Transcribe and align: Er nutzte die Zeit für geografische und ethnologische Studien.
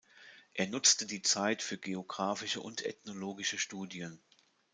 Er 0.55 0.65
nutzte 0.65 1.05
die 1.05 1.21
Zeit 1.21 1.61
für 1.61 1.77
geografische 1.77 2.59
und 2.59 2.83
ethnologische 2.83 3.59
Studien. 3.59 4.19